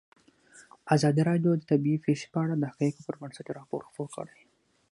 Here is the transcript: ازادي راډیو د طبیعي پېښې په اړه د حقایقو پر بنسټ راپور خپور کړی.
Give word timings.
ازادي 0.95 1.21
راډیو 1.29 1.51
د 1.57 1.63
طبیعي 1.71 1.99
پېښې 2.05 2.27
په 2.33 2.37
اړه 2.43 2.55
د 2.57 2.63
حقایقو 2.71 3.05
پر 3.07 3.15
بنسټ 3.21 3.45
راپور 3.57 3.81
خپور 3.89 4.07
کړی. 4.15 4.39